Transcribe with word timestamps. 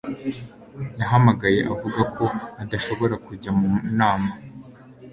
yahamagaye 0.99 1.59
avuga 1.73 2.01
ko 2.15 2.25
adashobora 2.63 3.15
kujya 3.25 3.49
mu 3.59 3.69
nama 3.97 4.31